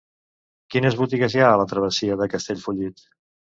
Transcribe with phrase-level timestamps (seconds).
[0.75, 3.09] Quines botigues hi ha a la travessia de Castellfollit?